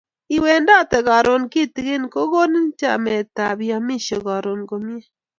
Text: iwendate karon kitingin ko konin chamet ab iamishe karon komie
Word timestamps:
iwendate 0.35 0.97
karon 1.09 1.43
kitingin 1.51 2.03
ko 2.13 2.21
konin 2.31 2.67
chamet 2.79 3.35
ab 3.47 3.57
iamishe 3.67 4.17
karon 4.27 4.61
komie 4.69 5.07